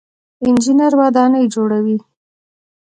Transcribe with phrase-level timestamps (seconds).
[0.45, 1.97] انجنیر ودانۍ جوړوي.